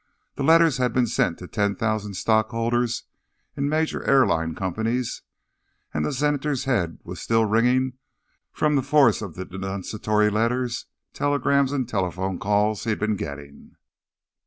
[0.33, 3.03] The letter had been sent to ten thousand stockholders
[3.55, 5.21] in major airline companies,
[5.93, 7.99] and the Senator's head was still ringing
[8.51, 13.75] from the force of the denunciatory letters, telegrams and telephone calls he'd been getting.